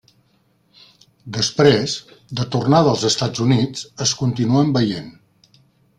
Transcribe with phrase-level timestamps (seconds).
[1.35, 1.93] Després,
[2.41, 5.17] de tornada als Estats Units, es continuen veient.